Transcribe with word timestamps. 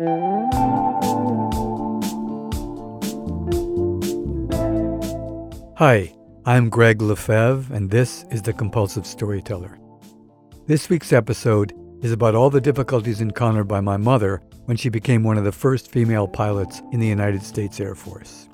Hi, 0.00 0.06
I'm 6.46 6.70
Greg 6.70 7.00
LeFevre, 7.00 7.68
and 7.68 7.90
this 7.90 8.24
is 8.30 8.40
The 8.40 8.54
Compulsive 8.54 9.04
Storyteller. 9.04 9.78
This 10.66 10.88
week's 10.88 11.12
episode 11.12 11.74
is 12.02 12.12
about 12.12 12.34
all 12.34 12.48
the 12.48 12.62
difficulties 12.62 13.20
encountered 13.20 13.68
by 13.68 13.82
my 13.82 13.98
mother 13.98 14.40
when 14.64 14.78
she 14.78 14.88
became 14.88 15.22
one 15.22 15.36
of 15.36 15.44
the 15.44 15.52
first 15.52 15.90
female 15.90 16.26
pilots 16.26 16.80
in 16.92 17.00
the 17.00 17.06
United 17.06 17.42
States 17.42 17.78
Air 17.78 17.94
Force. 17.94 18.48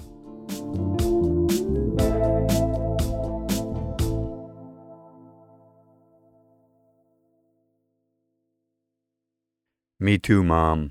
Me 10.01 10.19
too, 10.19 10.43
Mom. 10.43 10.91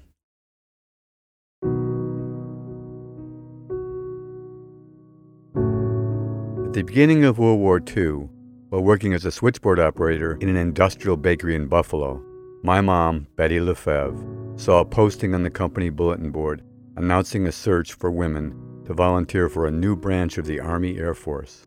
The 6.75 6.83
beginning 6.83 7.23
of 7.23 7.39
World 7.39 7.61
War 7.61 7.79
II, 7.79 8.27
while 8.67 8.81
working 8.81 9.13
as 9.13 9.23
a 9.23 9.31
switchboard 9.31 9.79
operator 9.79 10.37
in 10.41 10.49
an 10.49 10.57
industrial 10.57 11.15
bakery 11.15 11.55
in 11.55 11.67
Buffalo, 11.67 12.21
my 12.63 12.81
mom, 12.81 13.27
Betty 13.37 13.59
LeFevre, 13.59 14.59
saw 14.59 14.81
a 14.81 14.85
posting 14.85 15.33
on 15.33 15.43
the 15.43 15.49
company 15.49 15.89
bulletin 15.89 16.31
board 16.31 16.63
announcing 16.97 17.47
a 17.47 17.51
search 17.53 17.93
for 17.93 18.11
women 18.11 18.83
to 18.83 18.93
volunteer 18.93 19.47
for 19.47 19.65
a 19.65 19.71
new 19.71 19.95
branch 19.95 20.37
of 20.37 20.47
the 20.47 20.59
Army 20.59 20.97
Air 20.97 21.13
Force. 21.13 21.65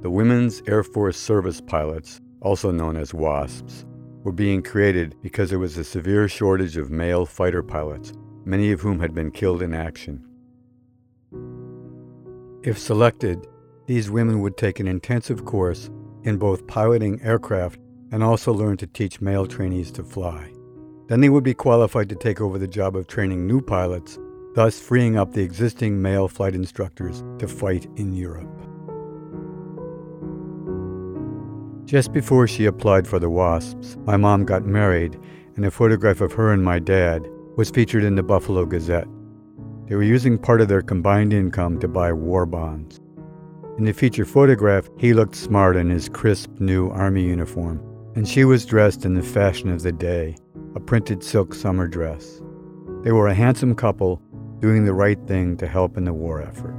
The 0.00 0.10
Women's 0.10 0.60
Air 0.66 0.82
Force 0.82 1.16
Service 1.16 1.60
Pilots, 1.60 2.20
also 2.40 2.72
known 2.72 2.96
as 2.96 3.14
WASPs, 3.14 3.86
were 4.24 4.32
being 4.32 4.60
created 4.60 5.14
because 5.22 5.50
there 5.50 5.60
was 5.60 5.78
a 5.78 5.84
severe 5.84 6.26
shortage 6.26 6.76
of 6.76 6.90
male 6.90 7.24
fighter 7.24 7.62
pilots, 7.62 8.12
many 8.44 8.72
of 8.72 8.80
whom 8.80 8.98
had 8.98 9.14
been 9.14 9.30
killed 9.30 9.62
in 9.62 9.72
action. 9.72 10.24
If 12.64 12.76
selected, 12.76 13.46
these 13.88 14.10
women 14.10 14.40
would 14.40 14.58
take 14.58 14.78
an 14.78 14.86
intensive 14.86 15.46
course 15.46 15.88
in 16.22 16.36
both 16.36 16.66
piloting 16.66 17.18
aircraft 17.22 17.80
and 18.12 18.22
also 18.22 18.52
learn 18.52 18.76
to 18.76 18.86
teach 18.86 19.22
male 19.22 19.46
trainees 19.46 19.90
to 19.90 20.04
fly. 20.04 20.52
Then 21.08 21.22
they 21.22 21.30
would 21.30 21.42
be 21.42 21.54
qualified 21.54 22.10
to 22.10 22.14
take 22.14 22.38
over 22.38 22.58
the 22.58 22.68
job 22.68 22.94
of 22.94 23.06
training 23.06 23.46
new 23.46 23.62
pilots, 23.62 24.18
thus 24.54 24.78
freeing 24.78 25.16
up 25.16 25.32
the 25.32 25.42
existing 25.42 26.02
male 26.02 26.28
flight 26.28 26.54
instructors 26.54 27.24
to 27.38 27.48
fight 27.48 27.86
in 27.96 28.12
Europe. 28.12 28.46
Just 31.86 32.12
before 32.12 32.46
she 32.46 32.66
applied 32.66 33.08
for 33.08 33.18
the 33.18 33.30
WASPs, 33.30 33.96
my 34.04 34.18
mom 34.18 34.44
got 34.44 34.66
married, 34.66 35.18
and 35.56 35.64
a 35.64 35.70
photograph 35.70 36.20
of 36.20 36.34
her 36.34 36.52
and 36.52 36.62
my 36.62 36.78
dad 36.78 37.26
was 37.56 37.70
featured 37.70 38.04
in 38.04 38.16
the 38.16 38.22
Buffalo 38.22 38.66
Gazette. 38.66 39.08
They 39.86 39.94
were 39.94 40.02
using 40.02 40.36
part 40.36 40.60
of 40.60 40.68
their 40.68 40.82
combined 40.82 41.32
income 41.32 41.80
to 41.80 41.88
buy 41.88 42.12
war 42.12 42.44
bonds. 42.44 43.00
In 43.78 43.84
the 43.84 43.92
feature 43.92 44.24
photograph, 44.24 44.88
he 44.98 45.14
looked 45.14 45.36
smart 45.36 45.76
in 45.76 45.88
his 45.88 46.08
crisp 46.08 46.58
new 46.58 46.90
Army 46.90 47.22
uniform, 47.22 47.80
and 48.16 48.26
she 48.26 48.44
was 48.44 48.66
dressed 48.66 49.04
in 49.04 49.14
the 49.14 49.22
fashion 49.22 49.70
of 49.70 49.82
the 49.82 49.92
day 49.92 50.36
a 50.74 50.80
printed 50.80 51.22
silk 51.22 51.54
summer 51.54 51.86
dress. 51.86 52.42
They 53.04 53.12
were 53.12 53.28
a 53.28 53.34
handsome 53.34 53.76
couple 53.76 54.20
doing 54.58 54.84
the 54.84 54.92
right 54.92 55.18
thing 55.28 55.56
to 55.58 55.68
help 55.68 55.96
in 55.96 56.02
the 56.02 56.12
war 56.12 56.42
effort. 56.42 56.74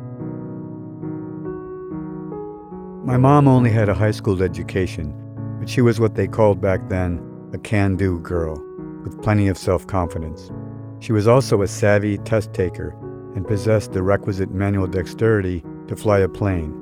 My 3.05 3.15
mom 3.15 3.47
only 3.47 3.71
had 3.71 3.87
a 3.87 3.93
high 3.93 4.11
school 4.11 4.43
education, 4.43 5.15
but 5.57 5.69
she 5.69 5.79
was 5.79 6.01
what 6.01 6.15
they 6.15 6.27
called 6.27 6.59
back 6.59 6.89
then 6.89 7.25
a 7.53 7.57
can 7.59 7.95
do 7.95 8.19
girl, 8.19 8.61
with 9.05 9.21
plenty 9.21 9.47
of 9.47 9.57
self 9.57 9.87
confidence. 9.87 10.51
She 10.99 11.13
was 11.13 11.29
also 11.29 11.61
a 11.61 11.67
savvy 11.67 12.17
test 12.17 12.51
taker 12.51 12.89
and 13.37 13.47
possessed 13.47 13.93
the 13.93 14.03
requisite 14.03 14.51
manual 14.51 14.87
dexterity 14.87 15.63
to 15.87 15.95
fly 15.95 16.19
a 16.19 16.27
plane. 16.27 16.78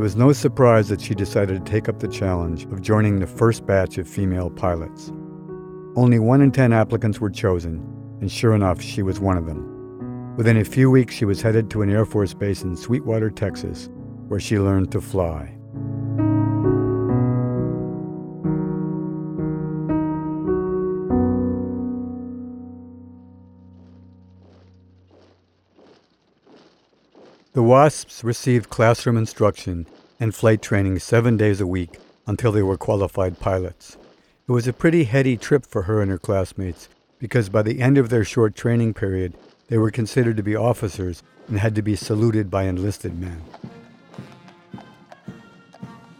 It 0.00 0.02
was 0.02 0.16
no 0.16 0.32
surprise 0.32 0.88
that 0.88 1.02
she 1.02 1.14
decided 1.14 1.62
to 1.62 1.70
take 1.70 1.86
up 1.86 1.98
the 1.98 2.08
challenge 2.08 2.64
of 2.72 2.80
joining 2.80 3.18
the 3.18 3.26
first 3.26 3.66
batch 3.66 3.98
of 3.98 4.08
female 4.08 4.48
pilots. 4.48 5.12
Only 5.94 6.18
one 6.18 6.40
in 6.40 6.52
ten 6.52 6.72
applicants 6.72 7.20
were 7.20 7.28
chosen, 7.28 7.86
and 8.22 8.32
sure 8.32 8.54
enough, 8.54 8.80
she 8.80 9.02
was 9.02 9.20
one 9.20 9.36
of 9.36 9.44
them. 9.44 10.34
Within 10.38 10.56
a 10.56 10.64
few 10.64 10.90
weeks, 10.90 11.14
she 11.14 11.26
was 11.26 11.42
headed 11.42 11.68
to 11.68 11.82
an 11.82 11.90
Air 11.90 12.06
Force 12.06 12.32
base 12.32 12.62
in 12.62 12.78
Sweetwater, 12.78 13.28
Texas, 13.28 13.90
where 14.28 14.40
she 14.40 14.58
learned 14.58 14.90
to 14.92 15.02
fly. 15.02 15.54
WASPs 27.70 28.24
received 28.24 28.68
classroom 28.68 29.16
instruction 29.16 29.86
and 30.18 30.34
flight 30.34 30.60
training 30.60 30.98
seven 30.98 31.36
days 31.36 31.60
a 31.60 31.66
week 31.68 32.00
until 32.26 32.50
they 32.50 32.64
were 32.64 32.76
qualified 32.76 33.38
pilots. 33.38 33.96
It 34.48 34.50
was 34.50 34.66
a 34.66 34.72
pretty 34.72 35.04
heady 35.04 35.36
trip 35.36 35.64
for 35.64 35.82
her 35.82 36.02
and 36.02 36.10
her 36.10 36.18
classmates 36.18 36.88
because 37.20 37.48
by 37.48 37.62
the 37.62 37.80
end 37.80 37.96
of 37.96 38.08
their 38.08 38.24
short 38.24 38.56
training 38.56 38.94
period, 38.94 39.36
they 39.68 39.78
were 39.78 39.92
considered 39.92 40.36
to 40.38 40.42
be 40.42 40.56
officers 40.56 41.22
and 41.46 41.60
had 41.60 41.76
to 41.76 41.80
be 41.80 41.94
saluted 41.94 42.50
by 42.50 42.64
enlisted 42.64 43.16
men. 43.16 43.40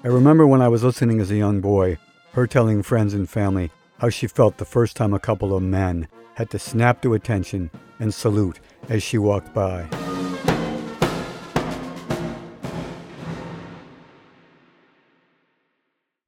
I 0.04 0.06
remember 0.06 0.46
when 0.46 0.62
I 0.62 0.68
was 0.68 0.84
listening 0.84 1.18
as 1.18 1.32
a 1.32 1.36
young 1.36 1.60
boy, 1.60 1.98
her 2.34 2.46
telling 2.46 2.84
friends 2.84 3.12
and 3.12 3.28
family 3.28 3.72
how 3.98 4.08
she 4.08 4.28
felt 4.28 4.58
the 4.58 4.64
first 4.64 4.96
time 4.96 5.12
a 5.12 5.18
couple 5.18 5.56
of 5.56 5.64
men 5.64 6.06
had 6.34 6.48
to 6.50 6.60
snap 6.60 7.02
to 7.02 7.14
attention 7.14 7.72
and 7.98 8.14
salute 8.14 8.60
as 8.88 9.02
she 9.02 9.18
walked 9.18 9.52
by. 9.52 10.09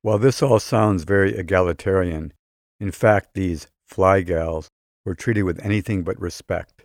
While 0.02 0.18
this 0.18 0.42
all 0.42 0.58
sounds 0.58 1.04
very 1.04 1.36
egalitarian, 1.36 2.32
in 2.80 2.90
fact, 2.90 3.34
these 3.34 3.68
fly 3.86 4.22
gals 4.22 4.68
were 5.04 5.14
treated 5.14 5.44
with 5.44 5.64
anything 5.64 6.02
but 6.02 6.20
respect. 6.20 6.84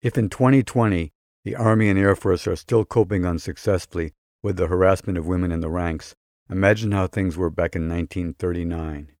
If 0.00 0.16
in 0.16 0.30
2020 0.30 1.12
the 1.44 1.54
Army 1.54 1.90
and 1.90 1.98
Air 1.98 2.16
Force 2.16 2.46
are 2.46 2.56
still 2.56 2.86
coping 2.86 3.26
unsuccessfully 3.26 4.12
with 4.42 4.56
the 4.56 4.68
harassment 4.68 5.18
of 5.18 5.26
women 5.26 5.52
in 5.52 5.60
the 5.60 5.68
ranks, 5.68 6.14
imagine 6.48 6.92
how 6.92 7.06
things 7.06 7.36
were 7.36 7.50
back 7.50 7.76
in 7.76 7.88
1939. 7.88 9.12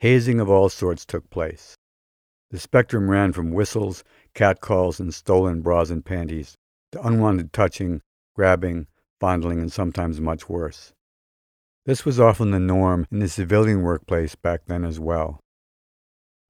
Hazing 0.00 0.38
of 0.38 0.50
all 0.50 0.68
sorts 0.68 1.06
took 1.06 1.30
place. 1.30 1.78
The 2.50 2.58
spectrum 2.58 3.10
ran 3.10 3.32
from 3.32 3.52
whistles, 3.52 4.04
catcalls, 4.34 5.00
and 5.00 5.14
stolen 5.14 5.62
bras 5.62 5.88
and 5.88 6.04
panties 6.04 6.58
to 6.92 7.06
unwanted 7.06 7.54
touching, 7.54 8.02
grabbing, 8.36 8.86
fondling, 9.18 9.60
and 9.60 9.72
sometimes 9.72 10.20
much 10.20 10.50
worse. 10.50 10.92
This 11.84 12.04
was 12.04 12.20
often 12.20 12.52
the 12.52 12.60
norm 12.60 13.06
in 13.10 13.18
the 13.18 13.28
civilian 13.28 13.82
workplace 13.82 14.36
back 14.36 14.66
then 14.66 14.84
as 14.84 15.00
well. 15.00 15.40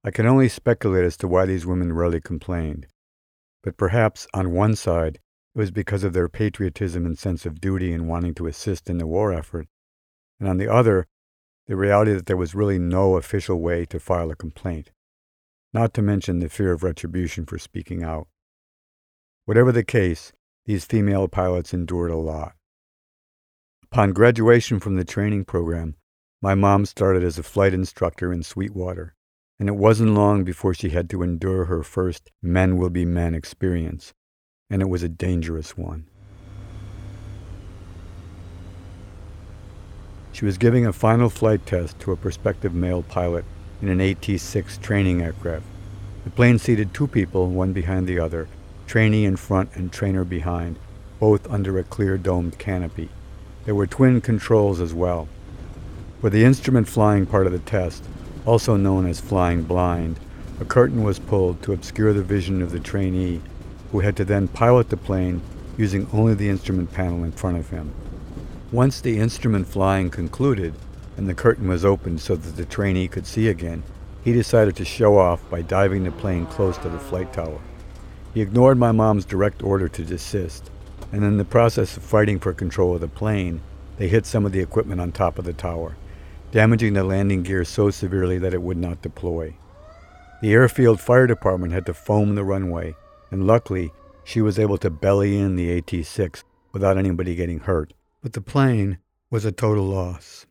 I 0.03 0.11
can 0.11 0.27
only 0.27 0.47
speculate 0.47 1.05
as 1.05 1.17
to 1.17 1.27
why 1.27 1.45
these 1.45 1.65
women 1.65 1.91
rarely 1.93 2.21
complained, 2.21 2.85
but 3.63 3.75
perhaps 3.75 4.27
on 4.33 4.51
one 4.51 4.75
side 4.75 5.15
it 5.55 5.57
was 5.57 5.71
because 5.71 6.03
of 6.03 6.13
their 6.13 6.29
patriotism 6.29 7.05
and 7.05 7.17
sense 7.17 7.47
of 7.47 7.61
duty 7.61 7.93
in 7.93 8.07
wanting 8.07 8.35
to 8.35 8.45
assist 8.45 8.91
in 8.91 8.99
the 8.99 9.07
war 9.07 9.33
effort, 9.33 9.67
and 10.39 10.47
on 10.47 10.57
the 10.57 10.71
other, 10.71 11.07
the 11.65 11.75
reality 11.75 12.13
that 12.13 12.27
there 12.27 12.37
was 12.37 12.53
really 12.53 12.77
no 12.77 13.15
official 13.15 13.59
way 13.59 13.85
to 13.85 13.99
file 13.99 14.29
a 14.29 14.35
complaint, 14.35 14.91
not 15.73 15.95
to 15.95 16.01
mention 16.03 16.39
the 16.39 16.49
fear 16.49 16.73
of 16.73 16.83
retribution 16.83 17.45
for 17.45 17.57
speaking 17.57 18.03
out. 18.03 18.27
Whatever 19.45 19.71
the 19.71 19.83
case, 19.83 20.31
these 20.65 20.85
female 20.85 21.27
pilots 21.27 21.73
endured 21.73 22.11
a 22.11 22.17
lot. 22.17 22.53
Upon 23.93 24.11
graduation 24.11 24.79
from 24.79 24.95
the 24.95 25.05
training 25.05 25.45
program, 25.45 25.97
my 26.41 26.55
mom 26.55 26.87
started 26.87 27.23
as 27.23 27.37
a 27.37 27.43
flight 27.43 27.75
instructor 27.75 28.33
in 28.33 28.41
Sweetwater, 28.41 29.13
and 29.59 29.69
it 29.69 29.75
wasn't 29.75 30.15
long 30.15 30.43
before 30.43 30.73
she 30.73 30.89
had 30.89 31.07
to 31.11 31.21
endure 31.21 31.65
her 31.65 31.83
first 31.83 32.31
men 32.41 32.77
will 32.77 32.89
be 32.89 33.05
men 33.05 33.35
experience, 33.35 34.11
and 34.67 34.81
it 34.81 34.89
was 34.89 35.03
a 35.03 35.07
dangerous 35.07 35.77
one. 35.77 36.07
She 40.31 40.43
was 40.43 40.57
giving 40.57 40.87
a 40.87 40.91
final 40.91 41.29
flight 41.29 41.63
test 41.67 41.99
to 41.99 42.13
a 42.13 42.17
prospective 42.17 42.73
male 42.73 43.03
pilot 43.03 43.45
in 43.79 43.89
an 43.89 44.01
AT 44.01 44.25
6 44.25 44.79
training 44.79 45.21
aircraft. 45.21 45.67
The 46.23 46.31
plane 46.31 46.57
seated 46.57 46.95
two 46.95 47.05
people, 47.05 47.45
one 47.51 47.73
behind 47.73 48.07
the 48.07 48.17
other, 48.17 48.47
trainee 48.87 49.25
in 49.25 49.35
front 49.35 49.69
and 49.75 49.93
trainer 49.93 50.23
behind, 50.23 50.79
both 51.19 51.47
under 51.47 51.77
a 51.77 51.83
clear 51.83 52.17
domed 52.17 52.57
canopy. 52.57 53.11
There 53.65 53.75
were 53.75 53.87
twin 53.87 54.19
controls 54.19 54.81
as 54.81 54.93
well. 54.93 55.29
For 56.19 56.29
the 56.29 56.43
instrument 56.43 56.87
flying 56.87 57.25
part 57.25 57.45
of 57.45 57.53
the 57.53 57.59
test, 57.59 58.03
also 58.45 58.75
known 58.75 59.07
as 59.07 59.21
flying 59.21 59.63
blind, 59.63 60.19
a 60.59 60.65
curtain 60.65 61.03
was 61.03 61.19
pulled 61.19 61.61
to 61.63 61.73
obscure 61.73 62.13
the 62.13 62.23
vision 62.23 62.61
of 62.61 62.71
the 62.71 62.79
trainee, 62.79 63.41
who 63.91 64.01
had 64.01 64.17
to 64.17 64.25
then 64.25 64.47
pilot 64.49 64.89
the 64.89 64.97
plane 64.97 65.41
using 65.77 66.07
only 66.11 66.33
the 66.33 66.49
instrument 66.49 66.91
panel 66.91 67.23
in 67.23 67.31
front 67.31 67.57
of 67.57 67.69
him. 67.69 67.93
Once 68.71 68.99
the 68.99 69.19
instrument 69.19 69.67
flying 69.67 70.09
concluded 70.09 70.73
and 71.15 71.29
the 71.29 71.33
curtain 71.33 71.67
was 71.67 71.85
opened 71.85 72.19
so 72.19 72.35
that 72.35 72.55
the 72.57 72.65
trainee 72.65 73.07
could 73.07 73.25
see 73.25 73.47
again, 73.47 73.83
he 74.23 74.33
decided 74.33 74.75
to 74.75 74.85
show 74.85 75.17
off 75.17 75.47
by 75.49 75.61
diving 75.61 76.03
the 76.03 76.11
plane 76.11 76.45
close 76.47 76.77
to 76.79 76.89
the 76.89 76.99
flight 76.99 77.31
tower. 77.31 77.59
He 78.33 78.41
ignored 78.41 78.77
my 78.77 78.91
mom's 78.91 79.25
direct 79.25 79.63
order 79.63 79.87
to 79.87 80.03
desist, 80.03 80.69
and 81.13 81.23
in 81.23 81.37
the 81.37 81.45
process 81.45 81.95
of 81.95 82.01
fighting 82.01 82.39
for 82.39 82.53
control 82.53 82.95
of 82.95 83.01
the 83.01 83.07
plane, 83.07 83.61
they 83.97 84.07
hit 84.07 84.25
some 84.25 84.47
of 84.47 84.51
the 84.51 84.61
equipment 84.61 84.99
on 84.99 85.11
top 85.11 85.37
of 85.37 85.45
the 85.45 85.53
tower, 85.53 85.95
damaging 86.51 86.93
the 86.93 87.03
landing 87.03 87.43
gear 87.43 87.63
so 87.63 87.91
severely 87.91 88.39
that 88.39 88.53
it 88.53 88.63
would 88.63 88.77
not 88.77 89.03
deploy. 89.03 89.53
The 90.41 90.51
airfield 90.53 90.99
fire 90.99 91.27
department 91.27 91.71
had 91.71 91.85
to 91.85 91.93
foam 91.93 92.33
the 92.33 92.43
runway, 92.43 92.95
and 93.29 93.45
luckily, 93.45 93.91
she 94.23 94.41
was 94.41 94.57
able 94.57 94.79
to 94.79 94.89
belly 94.89 95.37
in 95.37 95.55
the 95.55 95.77
AT 95.77 96.03
6 96.03 96.43
without 96.71 96.97
anybody 96.97 97.35
getting 97.35 97.59
hurt. 97.59 97.93
But 98.23 98.33
the 98.33 98.41
plane 98.41 98.97
was 99.29 99.45
a 99.45 99.51
total 99.51 99.85
loss. 99.85 100.47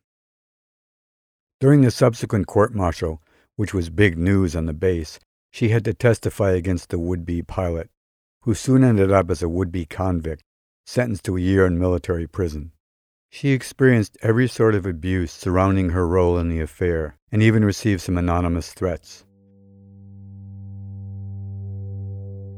During 1.58 1.80
the 1.80 1.90
subsequent 1.90 2.46
court 2.46 2.72
martial, 2.72 3.20
which 3.56 3.74
was 3.74 3.90
big 3.90 4.16
news 4.16 4.54
on 4.54 4.66
the 4.66 4.72
base, 4.72 5.18
she 5.50 5.70
had 5.70 5.84
to 5.86 5.92
testify 5.92 6.52
against 6.52 6.90
the 6.90 7.00
would 7.00 7.26
be 7.26 7.42
pilot, 7.42 7.90
who 8.42 8.54
soon 8.54 8.84
ended 8.84 9.10
up 9.10 9.28
as 9.28 9.42
a 9.42 9.48
would 9.48 9.72
be 9.72 9.84
convict, 9.84 10.44
sentenced 10.84 11.24
to 11.24 11.36
a 11.36 11.40
year 11.40 11.66
in 11.66 11.78
military 11.78 12.26
prison. 12.26 12.72
She 13.30 13.50
experienced 13.52 14.18
every 14.20 14.46
sort 14.46 14.74
of 14.74 14.84
abuse 14.84 15.32
surrounding 15.32 15.90
her 15.90 16.06
role 16.06 16.38
in 16.38 16.48
the 16.48 16.60
affair, 16.60 17.16
and 17.30 17.42
even 17.42 17.64
received 17.64 18.02
some 18.02 18.18
anonymous 18.18 18.72
threats. 18.72 19.24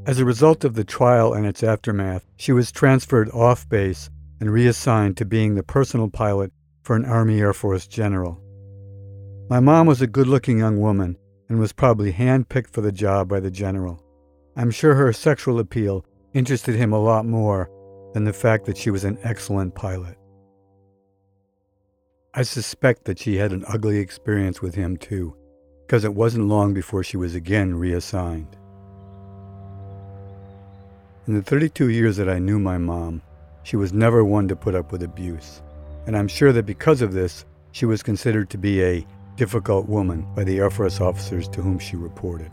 As 0.05 0.19
a 0.19 0.25
result 0.25 0.63
of 0.63 0.75
the 0.75 0.83
trial 0.83 1.33
and 1.33 1.45
its 1.45 1.63
aftermath, 1.63 2.25
she 2.35 2.51
was 2.51 2.71
transferred 2.71 3.29
off 3.31 3.67
base 3.69 4.09
and 4.39 4.51
reassigned 4.51 5.17
to 5.17 5.25
being 5.25 5.55
the 5.55 5.63
personal 5.63 6.09
pilot 6.09 6.51
for 6.83 6.95
an 6.95 7.05
Army 7.05 7.39
Air 7.39 7.53
Force 7.53 7.87
general. 7.87 8.39
My 9.49 9.59
mom 9.59 9.87
was 9.87 10.01
a 10.01 10.07
good 10.07 10.27
looking 10.27 10.59
young 10.59 10.79
woman 10.79 11.17
and 11.49 11.59
was 11.59 11.71
probably 11.73 12.11
handpicked 12.11 12.71
for 12.71 12.81
the 12.81 12.91
job 12.91 13.29
by 13.29 13.39
the 13.39 13.49
general. 13.49 14.03
I'm 14.57 14.71
sure 14.71 14.95
her 14.95 15.13
sexual 15.13 15.59
appeal 15.59 16.05
interested 16.33 16.75
him 16.75 16.93
a 16.93 16.99
lot 16.99 17.25
more 17.25 17.69
than 18.15 18.23
the 18.23 18.31
fact 18.31 18.63
that 18.63 18.77
she 18.77 18.89
was 18.89 19.03
an 19.03 19.17
excellent 19.23 19.75
pilot. 19.75 20.17
I 22.33 22.43
suspect 22.43 23.03
that 23.03 23.19
she 23.19 23.35
had 23.35 23.51
an 23.51 23.65
ugly 23.67 23.97
experience 23.97 24.61
with 24.61 24.73
him 24.73 24.95
too, 24.95 25.35
because 25.85 26.05
it 26.05 26.13
wasn't 26.13 26.47
long 26.47 26.73
before 26.73 27.03
she 27.03 27.17
was 27.17 27.35
again 27.35 27.75
reassigned. 27.75 28.55
In 31.27 31.33
the 31.33 31.41
32 31.41 31.89
years 31.89 32.15
that 32.15 32.29
I 32.29 32.39
knew 32.39 32.57
my 32.57 32.77
mom, 32.77 33.21
she 33.63 33.75
was 33.75 33.91
never 33.91 34.23
one 34.23 34.47
to 34.47 34.55
put 34.55 34.75
up 34.75 34.93
with 34.93 35.03
abuse, 35.03 35.61
and 36.07 36.15
I'm 36.15 36.29
sure 36.29 36.53
that 36.53 36.65
because 36.65 37.01
of 37.01 37.11
this, 37.11 37.43
she 37.73 37.85
was 37.85 38.01
considered 38.01 38.49
to 38.51 38.57
be 38.57 38.81
a 38.81 39.05
difficult 39.35 39.89
woman 39.89 40.25
by 40.33 40.45
the 40.45 40.59
Air 40.59 40.69
Force 40.69 41.01
officers 41.01 41.49
to 41.49 41.61
whom 41.61 41.79
she 41.79 41.97
reported. 41.97 42.49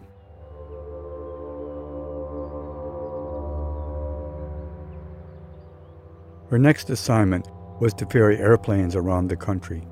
Her 6.52 6.58
next 6.58 6.90
assignment 6.90 7.48
was 7.80 7.94
to 7.94 8.04
ferry 8.04 8.36
airplanes 8.36 8.94
around 8.94 9.28
the 9.28 9.36
country. 9.38 9.88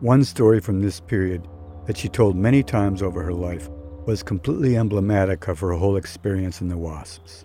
One 0.00 0.24
story 0.24 0.58
from 0.58 0.80
this 0.80 1.00
period 1.00 1.46
that 1.84 1.98
she 1.98 2.08
told 2.08 2.34
many 2.34 2.62
times 2.62 3.02
over 3.02 3.22
her 3.22 3.34
life 3.34 3.68
was 4.06 4.22
completely 4.22 4.78
emblematic 4.78 5.48
of 5.48 5.60
her 5.60 5.72
whole 5.72 5.96
experience 5.96 6.62
in 6.62 6.68
the 6.68 6.78
WASPs. 6.78 7.44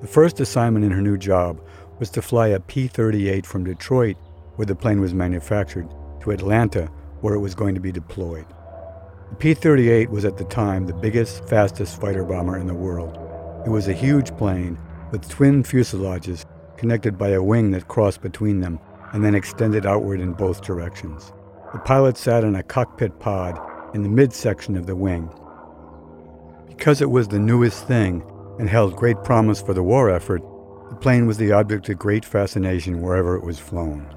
The 0.00 0.06
first 0.06 0.38
assignment 0.38 0.84
in 0.84 0.92
her 0.92 1.02
new 1.02 1.18
job 1.18 1.60
was 1.98 2.10
to 2.10 2.22
fly 2.22 2.46
a 2.46 2.60
P 2.60 2.86
38 2.86 3.44
from 3.44 3.64
Detroit, 3.64 4.16
where 4.54 4.66
the 4.66 4.76
plane 4.76 5.00
was 5.00 5.12
manufactured, 5.12 5.92
to 6.20 6.30
Atlanta, 6.30 6.86
where 7.22 7.34
it 7.34 7.40
was 7.40 7.56
going 7.56 7.74
to 7.74 7.80
be 7.80 7.90
deployed. 7.90 8.46
The 9.30 9.36
P 9.36 9.52
38 9.52 10.10
was 10.10 10.24
at 10.24 10.38
the 10.38 10.44
time 10.44 10.86
the 10.86 10.94
biggest, 10.94 11.48
fastest 11.48 12.00
fighter 12.00 12.22
bomber 12.22 12.56
in 12.56 12.68
the 12.68 12.72
world. 12.72 13.18
It 13.66 13.70
was 13.70 13.88
a 13.88 13.92
huge 13.92 14.30
plane 14.36 14.78
with 15.10 15.28
twin 15.28 15.64
fuselages 15.64 16.44
connected 16.78 17.18
by 17.18 17.30
a 17.30 17.42
wing 17.42 17.72
that 17.72 17.88
crossed 17.88 18.22
between 18.22 18.60
them 18.60 18.78
and 19.12 19.24
then 19.24 19.34
extended 19.34 19.84
outward 19.84 20.20
in 20.20 20.32
both 20.32 20.62
directions. 20.62 21.32
The 21.72 21.78
pilot 21.80 22.16
sat 22.16 22.44
in 22.44 22.54
a 22.54 22.62
cockpit 22.62 23.18
pod 23.18 23.60
in 23.94 24.02
the 24.02 24.08
midsection 24.08 24.76
of 24.76 24.86
the 24.86 24.96
wing. 24.96 25.28
Because 26.66 27.02
it 27.02 27.10
was 27.10 27.28
the 27.28 27.38
newest 27.38 27.86
thing 27.86 28.22
and 28.58 28.68
held 28.68 28.96
great 28.96 29.22
promise 29.24 29.60
for 29.60 29.74
the 29.74 29.82
war 29.82 30.08
effort, 30.08 30.42
the 30.88 30.96
plane 30.96 31.26
was 31.26 31.36
the 31.36 31.52
object 31.52 31.88
of 31.88 31.98
great 31.98 32.24
fascination 32.24 33.02
wherever 33.02 33.36
it 33.36 33.44
was 33.44 33.58
flown. 33.58 34.14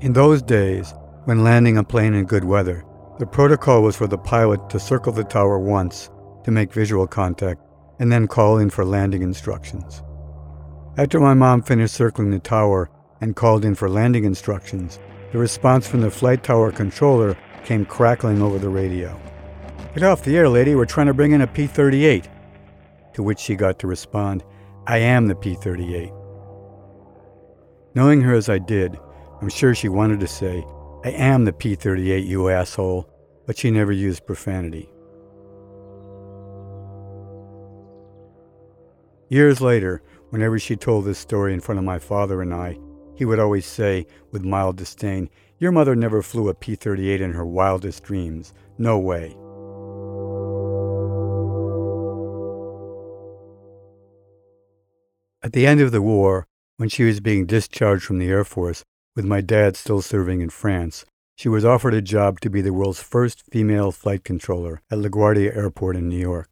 In 0.00 0.12
those 0.12 0.40
days, 0.40 0.94
when 1.24 1.44
landing 1.44 1.76
a 1.76 1.84
plane 1.84 2.14
in 2.14 2.26
good 2.26 2.44
weather, 2.44 2.84
the 3.18 3.26
protocol 3.26 3.82
was 3.82 3.96
for 3.96 4.06
the 4.06 4.18
pilot 4.18 4.68
to 4.70 4.80
circle 4.80 5.12
the 5.12 5.24
tower 5.24 5.58
once 5.58 6.10
to 6.44 6.50
make 6.50 6.72
visual 6.72 7.06
contact 7.06 7.60
and 7.98 8.10
then 8.10 8.26
call 8.26 8.58
in 8.58 8.70
for 8.70 8.84
landing 8.84 9.22
instructions. 9.22 10.02
After 10.96 11.18
my 11.18 11.34
mom 11.34 11.62
finished 11.62 11.94
circling 11.94 12.30
the 12.30 12.38
tower 12.38 12.88
and 13.20 13.34
called 13.34 13.64
in 13.64 13.74
for 13.74 13.88
landing 13.90 14.22
instructions, 14.22 15.00
the 15.32 15.38
response 15.38 15.88
from 15.88 16.02
the 16.02 16.10
flight 16.10 16.44
tower 16.44 16.70
controller 16.70 17.36
came 17.64 17.84
crackling 17.84 18.40
over 18.40 18.60
the 18.60 18.68
radio. 18.68 19.20
Get 19.94 20.04
off 20.04 20.22
the 20.22 20.36
air, 20.36 20.48
lady, 20.48 20.76
we're 20.76 20.84
trying 20.84 21.08
to 21.08 21.14
bring 21.14 21.32
in 21.32 21.40
a 21.40 21.48
P 21.48 21.66
38. 21.66 22.28
To 23.14 23.24
which 23.24 23.40
she 23.40 23.56
got 23.56 23.80
to 23.80 23.88
respond, 23.88 24.44
I 24.86 24.98
am 24.98 25.26
the 25.26 25.34
P 25.34 25.54
38. 25.56 26.12
Knowing 27.96 28.20
her 28.20 28.34
as 28.34 28.48
I 28.48 28.58
did, 28.58 28.96
I'm 29.42 29.48
sure 29.48 29.74
she 29.74 29.88
wanted 29.88 30.20
to 30.20 30.28
say, 30.28 30.64
I 31.04 31.10
am 31.10 31.44
the 31.44 31.52
P 31.52 31.74
38, 31.74 32.24
you 32.24 32.48
asshole, 32.50 33.08
but 33.46 33.58
she 33.58 33.72
never 33.72 33.90
used 33.90 34.26
profanity. 34.26 34.88
Years 39.28 39.60
later, 39.60 40.00
whenever 40.34 40.58
she 40.58 40.74
told 40.74 41.04
this 41.04 41.20
story 41.20 41.54
in 41.54 41.60
front 41.60 41.78
of 41.78 41.84
my 41.84 41.96
father 41.96 42.42
and 42.42 42.52
I, 42.52 42.76
he 43.14 43.24
would 43.24 43.38
always 43.38 43.64
say, 43.64 44.04
with 44.32 44.42
mild 44.42 44.76
disdain, 44.76 45.30
Your 45.60 45.70
mother 45.70 45.94
never 45.94 46.22
flew 46.22 46.48
a 46.48 46.54
P 46.54 46.74
38 46.74 47.20
in 47.20 47.34
her 47.34 47.46
wildest 47.46 48.02
dreams. 48.02 48.52
No 48.76 48.98
way. 48.98 49.36
At 55.40 55.52
the 55.52 55.68
end 55.68 55.80
of 55.80 55.92
the 55.92 56.02
war, 56.02 56.48
when 56.78 56.88
she 56.88 57.04
was 57.04 57.20
being 57.20 57.46
discharged 57.46 58.02
from 58.02 58.18
the 58.18 58.28
Air 58.28 58.42
Force, 58.42 58.82
with 59.14 59.24
my 59.24 59.40
dad 59.40 59.76
still 59.76 60.02
serving 60.02 60.40
in 60.40 60.50
France, 60.50 61.04
she 61.36 61.48
was 61.48 61.64
offered 61.64 61.94
a 61.94 62.02
job 62.02 62.40
to 62.40 62.50
be 62.50 62.60
the 62.60 62.72
world's 62.72 63.00
first 63.00 63.44
female 63.52 63.92
flight 63.92 64.24
controller 64.24 64.82
at 64.90 64.98
LaGuardia 64.98 65.56
Airport 65.56 65.94
in 65.94 66.08
New 66.08 66.18
York. 66.18 66.48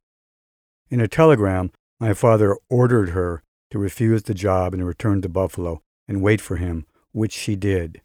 In 0.88 1.00
a 1.00 1.08
telegram, 1.08 1.72
my 1.98 2.14
father 2.14 2.56
ordered 2.70 3.08
her 3.08 3.42
to 3.72 3.78
refuse 3.78 4.24
the 4.24 4.34
job 4.34 4.74
and 4.74 4.86
return 4.86 5.22
to 5.22 5.30
Buffalo 5.30 5.80
and 6.06 6.20
wait 6.20 6.42
for 6.42 6.56
him, 6.56 6.84
which 7.12 7.32
she 7.32 7.56
did. 7.56 8.02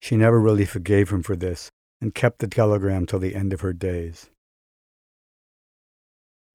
She 0.00 0.16
never 0.16 0.40
really 0.40 0.64
forgave 0.64 1.10
him 1.10 1.24
for 1.24 1.34
this 1.34 1.68
and 2.00 2.14
kept 2.14 2.38
the 2.38 2.46
telegram 2.46 3.06
till 3.06 3.18
the 3.18 3.34
end 3.34 3.52
of 3.52 3.60
her 3.60 3.72
days. 3.72 4.30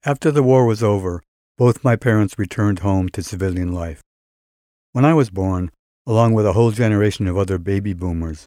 After 0.05 0.31
the 0.31 0.41
war 0.41 0.65
was 0.65 0.81
over, 0.81 1.21
both 1.57 1.83
my 1.83 1.97
parents 1.97 2.39
returned 2.39 2.79
home 2.79 3.09
to 3.09 3.21
civilian 3.21 3.73
life. 3.73 4.01
When 4.93 5.03
I 5.03 5.13
was 5.13 5.29
born, 5.29 5.69
along 6.07 6.33
with 6.33 6.45
a 6.45 6.53
whole 6.53 6.71
generation 6.71 7.27
of 7.27 7.37
other 7.37 7.57
baby 7.57 7.91
boomers. 7.91 8.45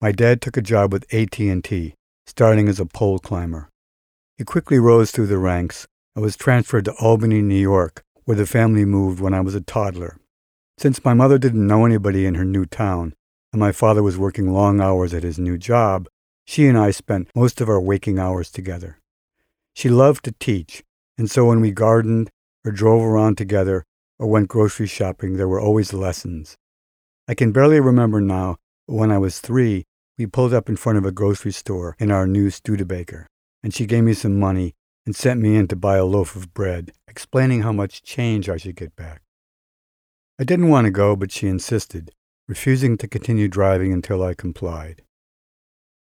My 0.00 0.10
dad 0.10 0.42
took 0.42 0.56
a 0.56 0.62
job 0.62 0.92
with 0.92 1.12
AT&T, 1.14 1.94
starting 2.26 2.68
as 2.68 2.80
a 2.80 2.86
pole 2.86 3.20
climber. 3.20 3.68
He 4.36 4.42
quickly 4.42 4.80
rose 4.80 5.12
through 5.12 5.28
the 5.28 5.38
ranks 5.38 5.86
and 6.16 6.24
was 6.24 6.36
transferred 6.36 6.86
to 6.86 6.94
Albany, 6.94 7.40
New 7.40 7.54
York, 7.54 8.02
where 8.28 8.36
the 8.36 8.44
family 8.44 8.84
moved 8.84 9.20
when 9.20 9.32
I 9.32 9.40
was 9.40 9.54
a 9.54 9.60
toddler. 9.62 10.18
Since 10.76 11.02
my 11.02 11.14
mother 11.14 11.38
didn't 11.38 11.66
know 11.66 11.86
anybody 11.86 12.26
in 12.26 12.34
her 12.34 12.44
new 12.44 12.66
town, 12.66 13.14
and 13.54 13.58
my 13.58 13.72
father 13.72 14.02
was 14.02 14.18
working 14.18 14.52
long 14.52 14.82
hours 14.82 15.14
at 15.14 15.22
his 15.22 15.38
new 15.38 15.56
job, 15.56 16.06
she 16.44 16.66
and 16.66 16.76
I 16.76 16.90
spent 16.90 17.30
most 17.34 17.62
of 17.62 17.70
our 17.70 17.80
waking 17.80 18.18
hours 18.18 18.50
together. 18.50 18.98
She 19.74 19.88
loved 19.88 20.26
to 20.26 20.32
teach, 20.32 20.84
and 21.16 21.30
so 21.30 21.46
when 21.46 21.62
we 21.62 21.70
gardened 21.70 22.28
or 22.66 22.70
drove 22.70 23.02
around 23.02 23.38
together 23.38 23.86
or 24.18 24.26
went 24.26 24.48
grocery 24.48 24.88
shopping, 24.88 25.38
there 25.38 25.48
were 25.48 25.58
always 25.58 25.94
lessons. 25.94 26.58
I 27.26 27.34
can 27.34 27.50
barely 27.50 27.80
remember 27.80 28.20
now, 28.20 28.56
but 28.86 28.96
when 28.96 29.10
I 29.10 29.16
was 29.16 29.40
three, 29.40 29.86
we 30.18 30.26
pulled 30.26 30.52
up 30.52 30.68
in 30.68 30.76
front 30.76 30.98
of 30.98 31.06
a 31.06 31.12
grocery 31.12 31.52
store 31.52 31.96
in 31.98 32.10
our 32.10 32.26
new 32.26 32.50
Studebaker, 32.50 33.26
and 33.62 33.72
she 33.72 33.86
gave 33.86 34.04
me 34.04 34.12
some 34.12 34.38
money 34.38 34.74
and 35.08 35.16
sent 35.16 35.40
me 35.40 35.56
in 35.56 35.66
to 35.66 35.74
buy 35.74 35.96
a 35.96 36.04
loaf 36.04 36.36
of 36.36 36.52
bread, 36.52 36.92
explaining 37.08 37.62
how 37.62 37.72
much 37.72 38.02
change 38.02 38.46
I 38.46 38.58
should 38.58 38.76
get 38.76 38.94
back. 38.94 39.22
I 40.38 40.44
didn't 40.44 40.68
want 40.68 40.84
to 40.84 40.90
go, 40.90 41.16
but 41.16 41.32
she 41.32 41.48
insisted, 41.48 42.10
refusing 42.46 42.98
to 42.98 43.08
continue 43.08 43.48
driving 43.48 43.90
until 43.90 44.22
I 44.22 44.34
complied. 44.34 45.00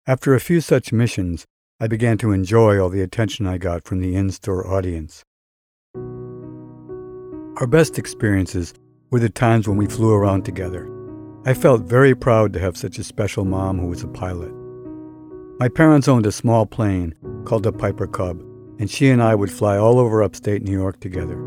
After 0.08 0.36
a 0.36 0.42
few 0.42 0.60
such 0.60 0.92
missions, 0.92 1.46
I 1.80 1.88
began 1.88 2.18
to 2.18 2.34
enjoy 2.34 2.82
all 2.82 2.90
the 2.90 3.02
attention 3.02 3.48
I 3.48 3.58
got 3.58 3.86
from 3.86 4.02
the 4.02 4.14
in 4.14 4.30
store 4.30 4.68
audience. 4.68 5.24
Our 7.62 7.68
best 7.68 7.98
experiences 7.98 8.74
were 9.10 9.22
the 9.22 9.30
times 9.30 9.70
when 9.70 9.78
we 9.78 9.86
flew 9.86 10.12
around 10.12 10.44
together 10.44 10.92
I 11.46 11.54
felt 11.54 11.84
very 11.84 12.14
proud 12.14 12.52
to 12.52 12.60
have 12.60 12.76
such 12.76 13.00
a 13.00 13.06
special 13.06 13.46
mom 13.46 13.80
who 13.80 13.88
was 13.88 14.04
a 14.04 14.10
pilot. 14.10 14.52
My 15.62 15.70
parents 15.70 16.10
owned 16.10 16.26
a 16.26 16.32
small 16.34 16.66
plane, 16.66 17.16
called 17.46 17.66
a 17.66 17.72
Piper 17.72 18.06
Cub, 18.06 18.44
and 18.80 18.90
she 18.90 19.10
and 19.10 19.22
I 19.22 19.36
would 19.36 19.52
fly 19.52 19.78
all 19.78 20.00
over 20.00 20.22
upstate 20.22 20.64
New 20.64 20.72
York 20.72 21.00
together. 21.00 21.38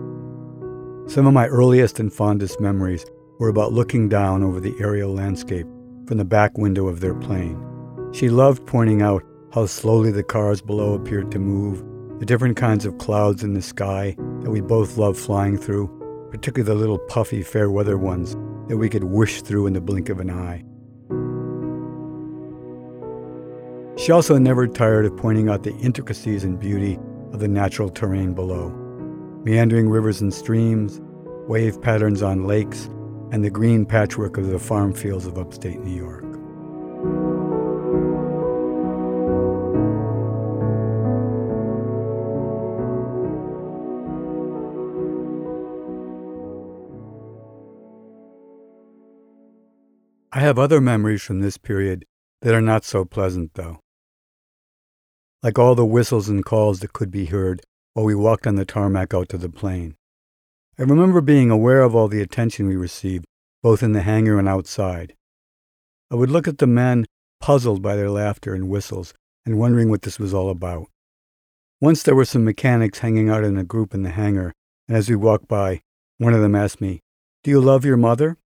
Some 1.07 1.27
of 1.27 1.35
my 1.35 1.47
earliest 1.47 1.99
and 2.01 2.13
fondest 2.13 2.61
memories 2.61 3.05
were 3.39 3.49
about 3.49 3.73
looking 3.73 4.09
down 4.09 4.43
over 4.43 4.61
the 4.61 4.75
aerial 4.81 5.13
landscape 5.13 5.67
from 6.07 6.19
the 6.19 6.25
back 6.25 6.59
window 6.59 6.89
of 6.89 7.01
their 7.01 7.15
plane. 7.15 7.61
She 8.13 8.29
loved 8.29 8.67
pointing 8.67 9.03
out 9.03 9.25
how 9.53 9.67
slowly 9.67 10.11
the 10.11 10.23
cars 10.23 10.61
below 10.61 10.95
appeared 10.95 11.31
to 11.33 11.39
move, 11.39 11.85
the 12.19 12.27
different 12.27 12.57
kinds 12.57 12.85
of 12.85 12.99
clouds 12.99 13.43
in 13.43 13.55
the 13.55 13.63
sky 13.63 14.15
that 14.43 14.51
we 14.51 14.61
both 14.61 14.99
loved 14.99 15.19
flying 15.19 15.57
through, 15.57 15.89
particularly 16.31 16.73
the 16.73 16.79
little 16.79 16.99
puffy 16.99 17.43
fair 17.43 17.71
weather 17.71 17.99
ones 17.99 18.37
that 18.69 18.77
we 18.77 18.89
could 18.89 19.05
whoosh 19.05 19.41
through 19.43 19.67
in 19.67 19.73
the 19.73 19.81
blink 19.81 20.09
of 20.09 20.21
an 20.21 20.31
eye. 20.31 20.65
She 23.97 24.13
also 24.13 24.39
never 24.39 24.67
tired 24.67 25.07
of 25.07 25.17
pointing 25.17 25.49
out 25.49 25.63
the 25.63 25.75
intricacies 25.77 26.45
and 26.45 26.59
beauty 26.59 26.99
of 27.33 27.41
the 27.41 27.49
natural 27.49 27.89
terrain 27.89 28.35
below 28.35 28.77
meandering 29.45 29.89
rivers 29.89 30.21
and 30.21 30.33
streams, 30.35 31.01
wave 31.49 31.81
patterns 31.81 32.23
on 32.23 32.45
lakes, 32.45 32.91
and 33.33 33.45
the 33.45 33.51
green 33.51 33.87
patchwork 33.87 34.37
of 34.37 34.49
the 34.49 34.59
farm 34.59 34.93
fields 34.93 35.27
of 35.27 35.39
upstate 35.39 35.81
New 35.81 35.97
York. 35.97 36.25
I 50.33 50.41
have 50.41 50.59
other 50.59 50.81
memories 50.81 51.23
from 51.23 51.41
this 51.41 51.59
period 51.59 52.05
that 52.43 52.55
are 52.55 52.61
not 52.61 52.85
so 52.85 53.05
pleasant, 53.05 53.55
though. 53.55 53.81
Like 55.42 55.59
all 55.59 55.75
the 55.75 55.87
whistles 55.87 56.28
and 56.28 56.44
calls 56.44 56.80
that 56.80 56.92
could 56.92 57.11
be 57.11 57.26
heard 57.26 57.62
while 57.94 58.04
we 58.04 58.14
walked 58.14 58.47
on 58.47 58.56
the 58.56 58.66
tarmac 58.66 59.14
out 59.14 59.28
to 59.30 59.38
the 59.38 59.49
plane. 59.49 59.97
I 60.78 60.82
remember 60.82 61.20
being 61.20 61.50
aware 61.50 61.80
of 61.80 61.94
all 61.94 62.09
the 62.09 62.20
attention 62.20 62.68
we 62.68 62.76
received, 62.76 63.25
both 63.62 63.82
in 63.82 63.92
the 63.92 64.02
hangar 64.02 64.38
and 64.38 64.49
outside. 64.49 65.14
I 66.11 66.16
would 66.16 66.30
look 66.30 66.47
at 66.47 66.59
the 66.59 66.66
men, 66.66 67.06
puzzled 67.40 67.80
by 67.80 67.97
their 67.97 68.11
laughter 68.11 68.54
and 68.54 68.68
whistles, 68.68 69.14
and 69.47 69.59
wondering 69.59 69.88
what 69.88 70.02
this 70.02 70.18
was 70.18 70.35
all 70.35 70.50
about. 70.50 70.88
Once 71.80 72.02
there 72.02 72.14
were 72.14 72.26
some 72.26 72.44
mechanics 72.44 72.99
hanging 72.99 73.30
out 73.30 73.44
in 73.44 73.56
a 73.56 73.64
group 73.64 73.94
in 73.94 74.02
the 74.02 74.11
hangar, 74.11 74.52
and 74.88 74.97
as 74.97 75.09
we 75.09 75.16
walked 75.16 75.49
by, 75.49 75.80
one 76.18 76.35
of 76.35 76.42
them 76.42 76.54
asked 76.54 76.82
me, 76.82 77.00
Do 77.42 77.50
you 77.50 77.61
love 77.61 77.87
your 77.87 77.97
mother? 77.97 78.37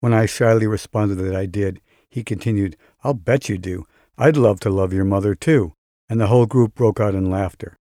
When 0.00 0.12
I 0.12 0.26
shyly 0.26 0.66
responded 0.66 1.16
that 1.16 1.36
I 1.36 1.46
did, 1.46 1.80
he 2.10 2.24
continued, 2.24 2.76
I'll 3.04 3.14
bet 3.14 3.48
you 3.48 3.58
do. 3.58 3.86
I'd 4.18 4.36
love 4.36 4.58
to 4.60 4.70
love 4.70 4.92
your 4.92 5.04
mother, 5.04 5.36
too. 5.36 5.74
And 6.12 6.20
the 6.20 6.26
whole 6.26 6.44
group 6.44 6.74
broke 6.74 7.00
out 7.00 7.14
in 7.14 7.30
laughter. 7.30 7.78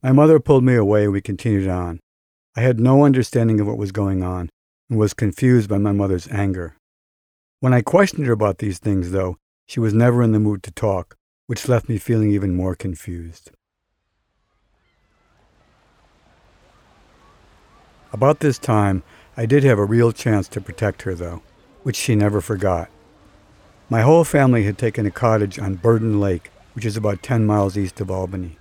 My 0.00 0.12
mother 0.12 0.38
pulled 0.38 0.62
me 0.62 0.76
away 0.76 1.02
and 1.02 1.12
we 1.12 1.20
continued 1.20 1.68
on. 1.68 1.98
I 2.54 2.60
had 2.60 2.78
no 2.78 3.04
understanding 3.04 3.58
of 3.58 3.66
what 3.66 3.76
was 3.76 3.90
going 3.90 4.22
on 4.22 4.48
and 4.88 4.96
was 4.96 5.12
confused 5.12 5.68
by 5.68 5.78
my 5.78 5.90
mother's 5.90 6.28
anger. 6.28 6.76
When 7.58 7.74
I 7.74 7.82
questioned 7.82 8.28
her 8.28 8.32
about 8.32 8.58
these 8.58 8.78
things, 8.78 9.10
though, 9.10 9.38
she 9.66 9.80
was 9.80 9.92
never 9.92 10.22
in 10.22 10.30
the 10.30 10.38
mood 10.38 10.62
to 10.62 10.70
talk, 10.70 11.16
which 11.48 11.68
left 11.68 11.88
me 11.88 11.98
feeling 11.98 12.30
even 12.30 12.54
more 12.54 12.76
confused. 12.76 13.50
About 18.12 18.38
this 18.38 18.60
time, 18.60 19.02
I 19.36 19.46
did 19.46 19.64
have 19.64 19.80
a 19.80 19.84
real 19.84 20.12
chance 20.12 20.46
to 20.50 20.60
protect 20.60 21.02
her, 21.02 21.14
though, 21.16 21.42
which 21.82 21.96
she 21.96 22.14
never 22.14 22.40
forgot. 22.40 22.88
My 23.90 24.02
whole 24.02 24.22
family 24.22 24.62
had 24.62 24.78
taken 24.78 25.06
a 25.06 25.10
cottage 25.10 25.58
on 25.58 25.74
Burden 25.74 26.20
Lake, 26.20 26.52
which 26.78 26.86
is 26.86 26.96
about 26.96 27.24
10 27.24 27.44
miles 27.44 27.76
east 27.76 28.00
of 28.00 28.08
Albany. 28.08 28.56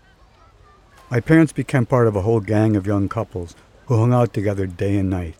My 1.12 1.20
parents 1.20 1.54
became 1.54 1.86
part 1.86 2.08
of 2.08 2.16
a 2.16 2.24
whole 2.24 2.40
gang 2.40 2.76
of 2.76 2.88
young 2.88 3.08
couples 3.08 3.54
who 3.86 3.96
hung 3.96 4.12
out 4.12 4.34
together 4.34 4.66
day 4.66 4.98
and 4.98 5.08
night. 5.08 5.36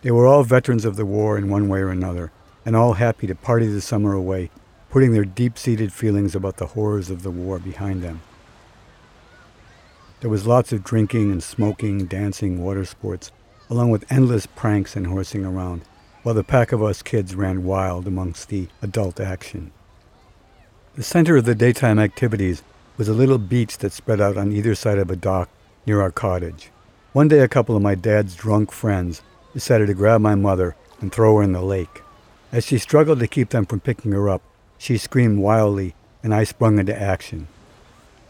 They 0.00 0.10
were 0.10 0.26
all 0.26 0.42
veterans 0.42 0.86
of 0.86 0.96
the 0.96 1.04
war 1.04 1.36
in 1.36 1.50
one 1.50 1.68
way 1.68 1.80
or 1.80 1.90
another, 1.90 2.32
and 2.64 2.74
all 2.74 2.94
happy 2.94 3.26
to 3.26 3.34
party 3.34 3.66
the 3.66 3.82
summer 3.82 4.14
away, 4.14 4.48
putting 4.88 5.12
their 5.12 5.26
deep 5.26 5.58
seated 5.58 5.92
feelings 5.92 6.34
about 6.34 6.56
the 6.56 6.68
horrors 6.68 7.10
of 7.10 7.24
the 7.24 7.30
war 7.30 7.58
behind 7.58 8.02
them. 8.02 8.22
There 10.20 10.30
was 10.30 10.46
lots 10.46 10.72
of 10.72 10.82
drinking 10.82 11.30
and 11.30 11.42
smoking, 11.42 12.06
dancing, 12.06 12.64
water 12.64 12.86
sports, 12.86 13.32
along 13.68 13.90
with 13.90 14.10
endless 14.10 14.46
pranks 14.46 14.96
and 14.96 15.08
horsing 15.08 15.44
around, 15.44 15.82
while 16.22 16.34
the 16.34 16.42
pack 16.42 16.72
of 16.72 16.82
us 16.82 17.02
kids 17.02 17.34
ran 17.34 17.64
wild 17.64 18.06
amongst 18.06 18.48
the 18.48 18.68
adult 18.80 19.20
action. 19.20 19.72
The 20.96 21.02
center 21.02 21.36
of 21.36 21.44
the 21.44 21.56
daytime 21.56 21.98
activities 21.98 22.62
was 22.96 23.08
a 23.08 23.14
little 23.14 23.38
beach 23.38 23.78
that 23.78 23.92
spread 23.92 24.20
out 24.20 24.36
on 24.36 24.52
either 24.52 24.76
side 24.76 24.98
of 24.98 25.10
a 25.10 25.16
dock 25.16 25.48
near 25.86 26.00
our 26.00 26.12
cottage. 26.12 26.70
One 27.12 27.26
day, 27.26 27.40
a 27.40 27.48
couple 27.48 27.74
of 27.74 27.82
my 27.82 27.96
dad's 27.96 28.36
drunk 28.36 28.70
friends 28.70 29.20
decided 29.52 29.88
to 29.88 29.94
grab 29.94 30.20
my 30.20 30.36
mother 30.36 30.76
and 31.00 31.10
throw 31.10 31.38
her 31.38 31.42
in 31.42 31.50
the 31.50 31.62
lake. 31.62 32.02
As 32.52 32.64
she 32.64 32.78
struggled 32.78 33.18
to 33.18 33.26
keep 33.26 33.48
them 33.48 33.66
from 33.66 33.80
picking 33.80 34.12
her 34.12 34.28
up, 34.28 34.40
she 34.78 34.96
screamed 34.96 35.40
wildly, 35.40 35.96
and 36.22 36.32
I 36.32 36.44
sprung 36.44 36.78
into 36.78 36.96
action. 36.96 37.48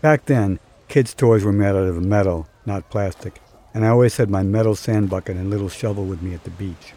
Back 0.00 0.24
then, 0.24 0.58
kids' 0.88 1.12
toys 1.12 1.44
were 1.44 1.52
made 1.52 1.68
out 1.68 1.86
of 1.86 2.02
metal, 2.02 2.48
not 2.64 2.88
plastic, 2.88 3.42
and 3.74 3.84
I 3.84 3.88
always 3.88 4.16
had 4.16 4.30
my 4.30 4.42
metal 4.42 4.74
sand 4.74 5.10
bucket 5.10 5.36
and 5.36 5.50
little 5.50 5.68
shovel 5.68 6.06
with 6.06 6.22
me 6.22 6.32
at 6.32 6.44
the 6.44 6.50
beach. 6.50 6.94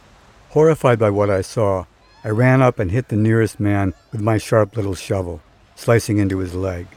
Horrified 0.51 0.97
by 0.97 1.09
what 1.09 1.29
I 1.29 1.41
saw, 1.41 1.87
I 2.23 2.29
ran 2.29 2.61
up 2.61 2.79
and 2.79 2.89
hit 2.89 3.09
the 3.09 3.17
nearest 3.17 3.59
man 3.59 3.93
with 4.13 4.21
my 4.21 4.37
sharp 4.37 4.77
little 4.77 4.95
shovel, 4.95 5.41
slicing 5.77 6.17
into 6.17 6.39
his 6.39 6.55
leg. 6.55 6.87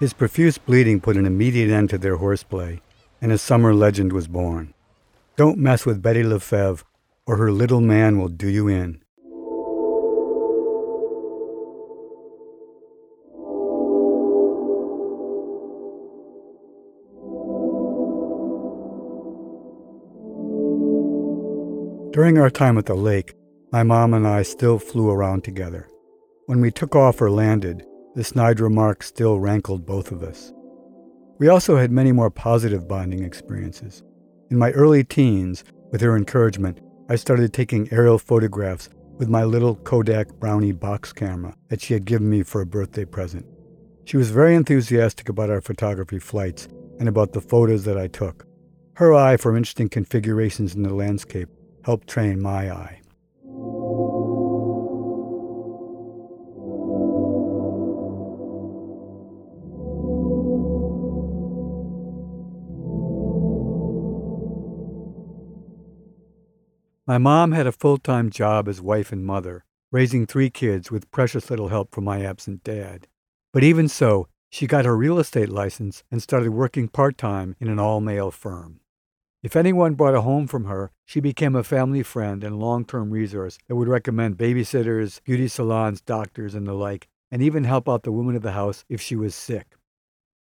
His 0.00 0.14
profuse 0.14 0.58
bleeding 0.58 1.00
put 1.00 1.16
an 1.16 1.26
immediate 1.26 1.70
end 1.70 1.90
to 1.90 1.98
their 1.98 2.16
horseplay, 2.16 2.80
and 3.20 3.30
a 3.30 3.38
summer 3.38 3.72
legend 3.72 4.12
was 4.12 4.26
born. 4.26 4.74
Don't 5.36 5.58
mess 5.58 5.86
with 5.86 6.02
Betty 6.02 6.22
LeFevre, 6.22 6.82
or 7.26 7.36
her 7.36 7.52
little 7.52 7.80
man 7.80 8.18
will 8.18 8.28
do 8.28 8.48
you 8.48 8.66
in. 8.68 9.00
During 22.12 22.38
our 22.38 22.50
time 22.50 22.76
at 22.76 22.86
the 22.86 22.94
lake, 22.94 23.34
my 23.70 23.82
mom 23.82 24.12
and 24.14 24.26
I 24.26 24.42
still 24.42 24.78
flew 24.78 25.10
around 25.10 25.44
together. 25.44 25.88
When 26.46 26.60
we 26.60 26.70
took 26.70 26.94
off 26.94 27.22
or 27.22 27.30
landed, 27.30 27.86
the 28.14 28.24
snide 28.24 28.60
remark 28.60 29.02
still 29.02 29.40
rankled 29.40 29.86
both 29.86 30.12
of 30.12 30.22
us. 30.22 30.52
We 31.38 31.48
also 31.48 31.76
had 31.76 31.90
many 31.90 32.12
more 32.12 32.30
positive 32.30 32.86
bonding 32.86 33.24
experiences. 33.24 34.02
In 34.50 34.58
my 34.58 34.70
early 34.72 35.02
teens, 35.02 35.64
with 35.90 36.00
her 36.00 36.16
encouragement, 36.16 36.80
I 37.08 37.16
started 37.16 37.52
taking 37.52 37.92
aerial 37.92 38.18
photographs 38.18 38.88
with 39.18 39.28
my 39.28 39.44
little 39.44 39.76
Kodak 39.76 40.32
Brownie 40.40 40.72
box 40.72 41.12
camera 41.12 41.54
that 41.68 41.80
she 41.80 41.94
had 41.94 42.04
given 42.04 42.30
me 42.30 42.42
for 42.42 42.60
a 42.60 42.66
birthday 42.66 43.04
present. 43.04 43.46
She 44.04 44.16
was 44.16 44.30
very 44.30 44.54
enthusiastic 44.54 45.28
about 45.28 45.50
our 45.50 45.60
photography 45.60 46.18
flights 46.18 46.68
and 46.98 47.08
about 47.08 47.32
the 47.32 47.40
photos 47.40 47.84
that 47.84 47.98
I 47.98 48.08
took. 48.08 48.46
Her 48.94 49.14
eye 49.14 49.36
for 49.36 49.56
interesting 49.56 49.88
configurations 49.88 50.74
in 50.74 50.82
the 50.82 50.94
landscape 50.94 51.48
helped 51.84 52.08
train 52.08 52.40
my 52.40 52.70
eye. 52.70 53.01
My 67.04 67.18
mom 67.18 67.50
had 67.50 67.66
a 67.66 67.72
full 67.72 67.98
time 67.98 68.30
job 68.30 68.68
as 68.68 68.80
wife 68.80 69.10
and 69.10 69.26
mother, 69.26 69.64
raising 69.90 70.24
three 70.24 70.50
kids 70.50 70.92
with 70.92 71.10
precious 71.10 71.50
little 71.50 71.66
help 71.66 71.92
from 71.92 72.04
my 72.04 72.24
absent 72.24 72.62
dad. 72.62 73.08
But 73.52 73.64
even 73.64 73.88
so, 73.88 74.28
she 74.50 74.68
got 74.68 74.84
her 74.84 74.96
real 74.96 75.18
estate 75.18 75.48
license 75.48 76.04
and 76.12 76.22
started 76.22 76.50
working 76.50 76.86
part 76.86 77.18
time 77.18 77.56
in 77.58 77.66
an 77.66 77.80
all 77.80 78.00
male 78.00 78.30
firm. 78.30 78.78
If 79.42 79.56
anyone 79.56 79.94
bought 79.94 80.14
a 80.14 80.20
home 80.20 80.46
from 80.46 80.66
her, 80.66 80.92
she 81.04 81.18
became 81.18 81.56
a 81.56 81.64
family 81.64 82.04
friend 82.04 82.44
and 82.44 82.60
long 82.60 82.84
term 82.84 83.10
resource 83.10 83.58
that 83.66 83.74
would 83.74 83.88
recommend 83.88 84.38
babysitters, 84.38 85.20
beauty 85.24 85.48
salons, 85.48 86.00
doctors, 86.00 86.54
and 86.54 86.68
the 86.68 86.72
like, 86.72 87.08
and 87.32 87.42
even 87.42 87.64
help 87.64 87.88
out 87.88 88.04
the 88.04 88.12
woman 88.12 88.36
of 88.36 88.42
the 88.42 88.52
house 88.52 88.84
if 88.88 89.00
she 89.00 89.16
was 89.16 89.34
sick. 89.34 89.74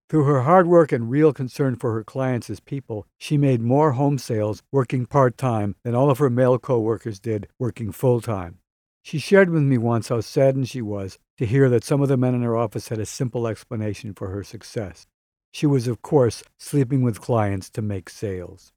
Through 0.09 0.25
her 0.25 0.43
hard 0.43 0.69
work 0.69 0.93
and 0.93 1.11
real 1.11 1.33
concern 1.33 1.75
for 1.75 1.93
her 1.95 2.05
clients 2.05 2.49
as 2.49 2.61
people, 2.61 3.09
she 3.19 3.37
made 3.37 3.61
more 3.61 3.93
home 3.93 4.19
sales 4.19 4.63
working 4.71 5.05
part 5.05 5.37
time 5.37 5.75
than 5.83 5.97
all 5.97 6.11
of 6.11 6.19
her 6.19 6.31
male 6.31 6.61
coworkers 6.61 7.19
did 7.19 7.49
working 7.59 7.91
full 7.91 8.21
time. 8.21 8.59
She 9.03 9.19
shared 9.19 9.51
with 9.51 9.65
me 9.65 9.79
once 9.79 10.09
how 10.09 10.21
saddened 10.21 10.69
she 10.69 10.81
was 10.81 11.19
to 11.39 11.47
hear 11.47 11.69
that 11.71 11.83
some 11.83 12.03
of 12.03 12.09
the 12.09 12.17
men 12.17 12.37
in 12.37 12.43
her 12.43 12.57
office 12.57 12.89
had 12.89 13.01
a 13.01 13.07
simple 13.07 13.49
explanation 13.49 14.15
for 14.15 14.29
her 14.29 14.45
success. 14.45 15.09
She 15.53 15.67
was, 15.67 15.89
of 15.89 16.03
course, 16.03 16.45
sleeping 16.57 17.03
with 17.03 17.21
clients 17.21 17.69
to 17.71 17.83
make 17.83 18.09
sales. 18.09 18.73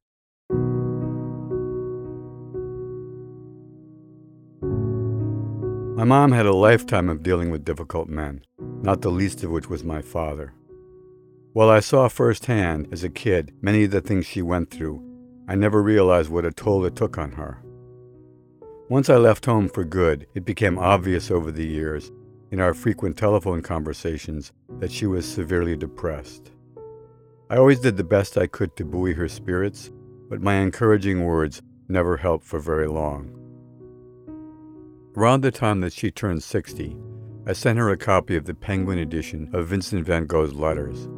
My 5.95 6.05
mom 6.05 6.31
had 6.31 6.47
a 6.47 6.55
lifetime 6.55 7.07
of 7.07 7.21
dealing 7.21 7.51
with 7.51 7.65
difficult 7.65 8.07
men, 8.07 8.41
not 8.81 9.01
the 9.01 9.11
least 9.11 9.43
of 9.43 9.51
which 9.51 9.69
was 9.69 9.83
my 9.83 10.01
father. 10.01 10.53
While 11.51 11.69
I 11.71 11.79
saw 11.79 12.07
firsthand 12.07 12.89
as 12.91 13.03
a 13.03 13.09
kid 13.09 13.53
many 13.59 13.85
of 13.85 13.91
the 13.91 14.01
things 14.01 14.27
she 14.27 14.43
went 14.43 14.69
through, 14.69 15.03
I 15.47 15.55
never 15.55 15.81
realized 15.81 16.29
what 16.29 16.45
a 16.45 16.51
toll 16.51 16.85
it 16.85 16.95
took 16.95 17.17
on 17.17 17.31
her. 17.31 17.63
Once 18.87 19.09
I 19.09 19.17
left 19.17 19.45
home 19.45 19.67
for 19.67 19.83
good, 19.83 20.27
it 20.35 20.45
became 20.45 20.77
obvious 20.77 21.31
over 21.31 21.51
the 21.51 21.65
years, 21.65 22.11
in 22.51 22.59
our 22.59 22.75
frequent 22.75 23.17
telephone 23.17 23.63
conversations, 23.63 24.51
that 24.77 24.91
she 24.91 25.07
was 25.07 25.27
severely 25.27 25.75
depressed. 25.75 26.51
I 27.49 27.57
always 27.57 27.79
did 27.79 27.97
the 27.97 28.03
best 28.03 28.37
I 28.37 28.45
could 28.45 28.75
to 28.75 28.85
buoy 28.85 29.13
her 29.13 29.27
spirits, 29.27 29.89
but 30.29 30.43
my 30.43 30.55
encouraging 30.55 31.25
words 31.25 31.63
never 31.87 32.17
helped 32.17 32.45
for 32.45 32.59
very 32.59 32.87
long. 32.87 33.35
Around 35.17 35.41
the 35.41 35.51
time 35.51 35.81
that 35.81 35.93
she 35.93 36.11
turned 36.11 36.43
60, 36.43 36.95
I 37.47 37.53
sent 37.53 37.79
her 37.79 37.89
a 37.89 37.97
copy 37.97 38.35
of 38.35 38.45
the 38.45 38.53
Penguin 38.53 38.99
edition 38.99 39.49
of 39.51 39.67
Vincent 39.67 40.05
van 40.05 40.27
Gogh's 40.27 40.53
letters. 40.53 41.09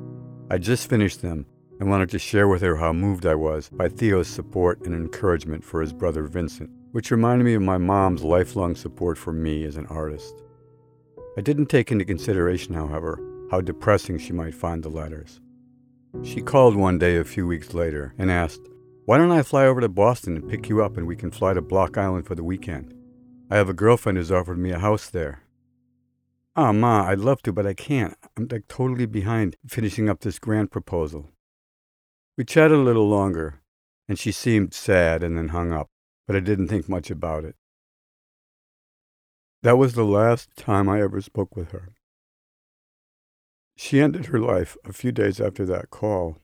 I 0.52 0.58
just 0.58 0.90
finished 0.90 1.22
them 1.22 1.46
and 1.80 1.90
wanted 1.90 2.10
to 2.10 2.20
share 2.20 2.50
with 2.50 2.62
her 2.62 2.76
how 2.76 2.92
moved 2.92 3.26
I 3.26 3.36
was 3.36 3.70
by 3.70 3.88
Theo's 3.88 4.28
support 4.28 4.82
and 4.82 4.94
encouragement 4.94 5.64
for 5.64 5.80
his 5.80 5.94
brother 5.94 6.24
Vincent, 6.24 6.70
which 6.92 7.10
reminded 7.10 7.46
me 7.46 7.54
of 7.54 7.62
my 7.62 7.78
mom's 7.78 8.22
lifelong 8.22 8.76
support 8.76 9.18
for 9.18 9.32
me 9.32 9.64
as 9.64 9.78
an 9.78 9.86
artist. 9.86 10.44
I 11.38 11.42
didn't 11.42 11.68
take 11.68 11.90
into 11.90 12.04
consideration, 12.04 12.74
however, 12.74 13.18
how 13.50 13.62
depressing 13.62 14.18
she 14.18 14.34
might 14.34 14.54
find 14.54 14.84
the 14.84 14.90
letters. 14.90 15.40
She 16.22 16.42
called 16.42 16.76
one 16.76 17.00
day 17.00 17.16
a 17.16 17.24
few 17.24 17.48
weeks 17.48 17.74
later 17.74 18.14
and 18.18 18.30
asked, 18.30 18.68
Why 19.06 19.18
don't 19.18 19.32
I 19.32 19.44
fly 19.44 19.66
over 19.66 19.80
to 19.80 19.88
Boston 19.88 20.36
and 20.36 20.50
pick 20.50 20.68
you 20.68 20.84
up 20.84 20.98
and 20.98 21.08
we 21.08 21.16
can 21.16 21.32
fly 21.32 21.54
to 21.54 21.62
Block 21.62 21.98
Island 21.98 22.28
for 22.28 22.36
the 22.36 22.44
weekend? 22.44 22.94
I 23.50 23.56
have 23.56 23.70
a 23.70 23.74
girlfriend 23.74 24.18
who's 24.18 24.34
offered 24.34 24.58
me 24.58 24.72
a 24.72 24.80
house 24.80 25.10
there. 25.10 25.44
Oh, 26.54 26.74
Ma, 26.74 27.08
I'd 27.08 27.20
love 27.20 27.42
to, 27.44 27.54
but 27.54 27.66
I 27.66 27.74
can't. 27.74 28.18
I'm 28.36 28.48
like 28.52 28.68
totally 28.68 29.06
behind 29.06 29.56
finishing 29.68 30.10
up 30.10 30.20
this 30.20 30.38
grant 30.38 30.70
proposal. 30.70 31.30
We 32.38 32.44
chatted 32.44 32.78
a 32.78 32.82
little 32.82 33.08
longer, 33.08 33.62
and 34.10 34.20
she 34.20 34.34
seemed 34.34 34.74
sad 34.74 35.24
and 35.24 35.38
then 35.38 35.50
hung 35.50 35.72
up, 35.72 35.88
but 36.28 36.36
I 36.36 36.42
didn't 36.42 36.68
think 36.68 36.90
much 36.90 37.10
about 37.10 37.46
it. 37.46 37.56
That 39.64 39.78
was 39.78 39.94
the 39.94 40.04
last 40.04 40.56
time 40.58 40.90
I 40.90 41.02
ever 41.02 41.22
spoke 41.22 41.56
with 41.56 41.72
her. 41.72 41.94
She 43.78 44.02
ended 44.02 44.26
her 44.26 44.40
life 44.40 44.76
a 44.84 44.92
few 44.92 45.14
days 45.14 45.40
after 45.40 45.66
that 45.68 45.90
call. 45.90 46.38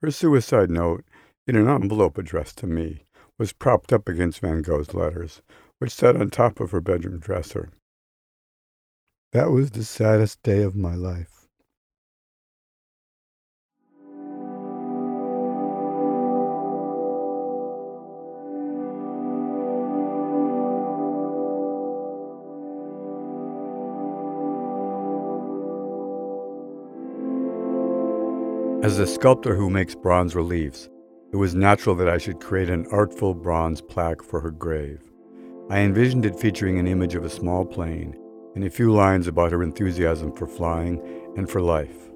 Her 0.00 0.10
suicide 0.10 0.70
note, 0.70 1.04
in 1.46 1.56
an 1.56 1.68
envelope 1.68 2.16
addressed 2.16 2.56
to 2.58 2.66
me, 2.66 3.04
was 3.38 3.52
propped 3.52 3.92
up 3.92 4.08
against 4.08 4.40
Van 4.40 4.62
Gogh's 4.62 4.94
letters, 4.94 5.42
which 5.78 5.92
sat 5.92 6.16
on 6.16 6.30
top 6.30 6.58
of 6.58 6.70
her 6.70 6.80
bedroom 6.80 7.18
dresser. 7.18 7.70
That 9.32 9.50
was 9.50 9.70
the 9.70 9.82
saddest 9.82 10.42
day 10.42 10.62
of 10.62 10.76
my 10.76 10.94
life. 10.94 11.48
As 28.84 28.98
a 28.98 29.06
sculptor 29.06 29.54
who 29.54 29.70
makes 29.70 29.94
bronze 29.94 30.34
reliefs, 30.34 30.90
it 31.32 31.36
was 31.36 31.54
natural 31.54 31.94
that 31.94 32.08
I 32.10 32.18
should 32.18 32.38
create 32.38 32.68
an 32.68 32.84
artful 32.92 33.32
bronze 33.32 33.80
plaque 33.80 34.22
for 34.22 34.40
her 34.40 34.50
grave. 34.50 35.00
I 35.70 35.78
envisioned 35.78 36.26
it 36.26 36.38
featuring 36.38 36.78
an 36.78 36.86
image 36.86 37.14
of 37.14 37.24
a 37.24 37.30
small 37.30 37.64
plane 37.64 38.14
and 38.54 38.64
a 38.64 38.70
few 38.70 38.92
lines 38.92 39.26
about 39.26 39.52
her 39.52 39.62
enthusiasm 39.62 40.34
for 40.34 40.46
flying 40.46 41.00
and 41.36 41.48
for 41.50 41.60
life. 41.60 42.10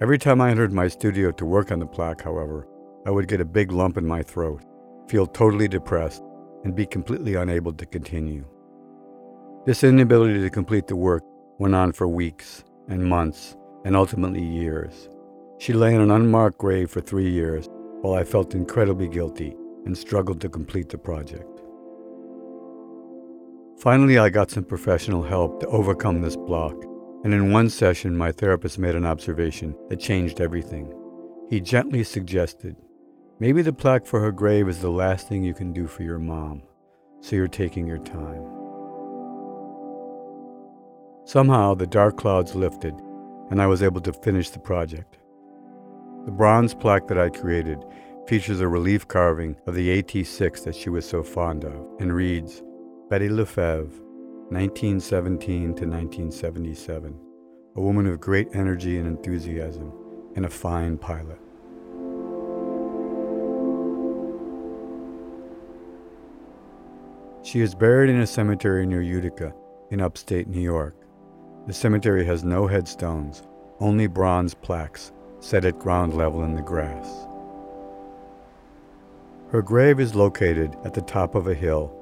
Every 0.00 0.18
time 0.18 0.40
I 0.40 0.50
entered 0.50 0.72
my 0.72 0.88
studio 0.88 1.30
to 1.32 1.44
work 1.44 1.72
on 1.72 1.80
the 1.80 1.86
plaque, 1.86 2.22
however, 2.22 2.68
I 3.06 3.10
would 3.10 3.28
get 3.28 3.40
a 3.40 3.44
big 3.44 3.72
lump 3.72 3.96
in 3.96 4.06
my 4.06 4.22
throat, 4.22 4.62
feel 5.08 5.26
totally 5.26 5.68
depressed, 5.68 6.22
and 6.64 6.74
be 6.74 6.86
completely 6.86 7.34
unable 7.34 7.72
to 7.72 7.86
continue. 7.86 8.44
This 9.66 9.84
inability 9.84 10.40
to 10.40 10.50
complete 10.50 10.86
the 10.86 10.96
work 10.96 11.22
went 11.58 11.74
on 11.74 11.92
for 11.92 12.08
weeks 12.08 12.64
and 12.88 13.04
months 13.04 13.56
and 13.84 13.96
ultimately 13.96 14.42
years. 14.42 15.08
She 15.58 15.72
lay 15.72 15.94
in 15.94 16.00
an 16.00 16.10
unmarked 16.10 16.58
grave 16.58 16.90
for 16.90 17.00
three 17.00 17.30
years 17.30 17.68
while 18.00 18.14
I 18.14 18.24
felt 18.24 18.54
incredibly 18.54 19.08
guilty 19.08 19.56
and 19.84 19.96
struggled 19.96 20.40
to 20.40 20.48
complete 20.48 20.88
the 20.88 20.98
project. 20.98 21.57
Finally, 23.80 24.18
I 24.18 24.28
got 24.28 24.50
some 24.50 24.64
professional 24.64 25.22
help 25.22 25.60
to 25.60 25.66
overcome 25.68 26.20
this 26.20 26.34
block, 26.34 26.74
and 27.22 27.32
in 27.32 27.52
one 27.52 27.70
session, 27.70 28.16
my 28.16 28.32
therapist 28.32 28.76
made 28.76 28.96
an 28.96 29.06
observation 29.06 29.72
that 29.88 30.00
changed 30.00 30.40
everything. 30.40 30.92
He 31.48 31.60
gently 31.60 32.02
suggested, 32.02 32.74
Maybe 33.38 33.62
the 33.62 33.72
plaque 33.72 34.04
for 34.04 34.18
her 34.18 34.32
grave 34.32 34.68
is 34.68 34.80
the 34.80 34.90
last 34.90 35.28
thing 35.28 35.44
you 35.44 35.54
can 35.54 35.72
do 35.72 35.86
for 35.86 36.02
your 36.02 36.18
mom, 36.18 36.62
so 37.20 37.36
you're 37.36 37.46
taking 37.46 37.86
your 37.86 37.98
time. 37.98 38.42
Somehow, 41.24 41.74
the 41.74 41.86
dark 41.86 42.16
clouds 42.16 42.56
lifted, 42.56 42.94
and 43.50 43.62
I 43.62 43.68
was 43.68 43.84
able 43.84 44.00
to 44.00 44.12
finish 44.12 44.50
the 44.50 44.58
project. 44.58 45.18
The 46.24 46.32
bronze 46.32 46.74
plaque 46.74 47.06
that 47.06 47.18
I 47.18 47.28
created 47.28 47.78
features 48.26 48.60
a 48.60 48.66
relief 48.66 49.06
carving 49.06 49.54
of 49.68 49.76
the 49.76 50.02
AT6 50.02 50.64
that 50.64 50.74
she 50.74 50.90
was 50.90 51.08
so 51.08 51.22
fond 51.22 51.64
of 51.64 51.86
and 52.00 52.12
reads 52.12 52.60
Betty 53.08 53.30
LeFevre, 53.30 53.88
1917 54.50 55.60
to 55.62 55.86
1977, 55.86 57.18
a 57.74 57.80
woman 57.80 58.06
of 58.06 58.20
great 58.20 58.48
energy 58.52 58.98
and 58.98 59.06
enthusiasm, 59.06 59.90
and 60.36 60.44
a 60.44 60.50
fine 60.50 60.98
pilot. 60.98 61.38
She 67.42 67.62
is 67.62 67.74
buried 67.74 68.10
in 68.10 68.20
a 68.20 68.26
cemetery 68.26 68.84
near 68.84 69.00
Utica, 69.00 69.54
in 69.90 70.02
upstate 70.02 70.46
New 70.46 70.60
York. 70.60 70.94
The 71.66 71.72
cemetery 71.72 72.26
has 72.26 72.44
no 72.44 72.66
headstones, 72.66 73.42
only 73.80 74.06
bronze 74.06 74.52
plaques 74.52 75.12
set 75.40 75.64
at 75.64 75.78
ground 75.78 76.12
level 76.12 76.44
in 76.44 76.54
the 76.54 76.60
grass. 76.60 77.26
Her 79.50 79.62
grave 79.62 79.98
is 79.98 80.14
located 80.14 80.76
at 80.84 80.92
the 80.92 81.00
top 81.00 81.34
of 81.34 81.46
a 81.46 81.54
hill, 81.54 81.97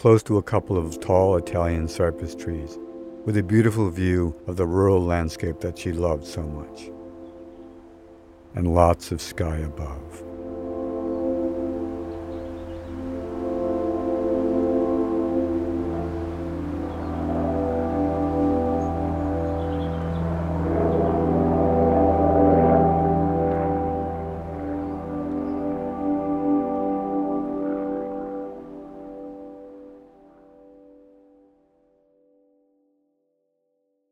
close 0.00 0.22
to 0.22 0.38
a 0.38 0.42
couple 0.42 0.78
of 0.78 0.98
tall 0.98 1.36
Italian 1.36 1.86
cypress 1.86 2.34
trees, 2.34 2.78
with 3.26 3.36
a 3.36 3.42
beautiful 3.42 3.90
view 3.90 4.34
of 4.46 4.56
the 4.56 4.66
rural 4.66 5.04
landscape 5.04 5.60
that 5.60 5.78
she 5.78 5.92
loved 5.92 6.24
so 6.24 6.42
much, 6.42 6.90
and 8.54 8.74
lots 8.74 9.12
of 9.12 9.20
sky 9.20 9.58
above. 9.58 10.29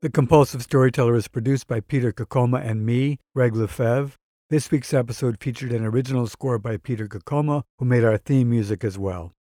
The 0.00 0.10
Compulsive 0.10 0.62
Storyteller 0.62 1.16
is 1.16 1.26
produced 1.26 1.66
by 1.66 1.80
Peter 1.80 2.12
Kokoma 2.12 2.64
and 2.64 2.86
me, 2.86 3.18
Greg 3.34 3.54
LeFevre. 3.54 4.12
This 4.48 4.70
week's 4.70 4.94
episode 4.94 5.38
featured 5.40 5.72
an 5.72 5.84
original 5.84 6.28
score 6.28 6.56
by 6.56 6.76
Peter 6.76 7.08
Kokoma, 7.08 7.64
who 7.80 7.84
made 7.84 8.04
our 8.04 8.16
theme 8.16 8.48
music 8.48 8.84
as 8.84 8.96
well. 8.96 9.32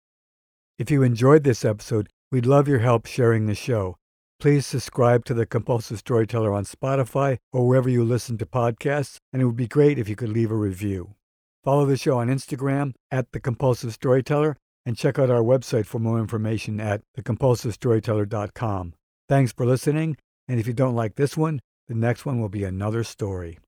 If 0.79 0.91
you 0.91 1.03
enjoyed 1.03 1.45
this 1.45 1.63
episode, 1.63 2.09
we'd 2.33 2.47
love 2.47 2.69
your 2.69 2.79
help 2.79 3.05
sharing 3.05 3.45
the 3.45 3.55
show. 3.55 3.99
Please 4.41 4.65
subscribe 4.65 5.27
to 5.27 5.35
The 5.35 5.45
Compulsive 5.45 5.99
Storyteller 5.99 6.55
on 6.55 6.65
Spotify 6.65 7.37
or 7.53 7.69
wherever 7.69 7.91
you 7.91 8.03
listen 8.03 8.39
to 8.39 8.47
podcasts, 8.47 9.19
and 9.35 9.43
it 9.43 9.45
would 9.45 9.57
be 9.57 9.69
great 9.69 9.99
if 9.99 10.09
you 10.09 10.17
could 10.17 10.31
leave 10.31 10.51
a 10.51 10.57
review. 10.57 11.17
Follow 11.65 11.85
the 11.85 11.99
show 11.99 12.17
on 12.17 12.29
Instagram 12.29 12.95
at 13.11 13.31
The 13.33 13.41
Compulsive 13.41 13.93
Storyteller 13.93 14.57
and 14.87 14.97
check 14.97 15.19
out 15.19 15.29
our 15.29 15.43
website 15.43 15.85
for 15.85 15.99
more 15.99 16.19
information 16.19 16.81
at 16.81 17.03
thecompulsivestoryteller.com. 17.15 18.95
Thanks 19.29 19.53
for 19.53 19.67
listening 19.67 20.17
and 20.49 20.61
if 20.61 20.67
you 20.67 20.73
don't 20.73 20.95
like 20.95 21.17
this 21.17 21.37
one, 21.37 21.61
the 21.89 21.95
next 21.95 22.25
one 22.25 22.41
will 22.41 22.49
be 22.49 22.65
another 22.65 23.05
story. 23.05 23.59